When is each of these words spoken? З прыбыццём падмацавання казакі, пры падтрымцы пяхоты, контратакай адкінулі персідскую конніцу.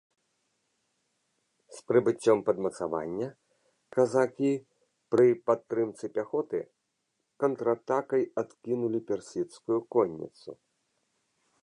З 1.75 1.83
прыбыццём 1.89 2.39
падмацавання 2.47 3.27
казакі, 3.97 4.51
пры 5.15 5.27
падтрымцы 5.49 6.05
пяхоты, 6.15 6.61
контратакай 7.45 8.23
адкінулі 8.43 8.99
персідскую 9.11 9.79
конніцу. 9.97 10.51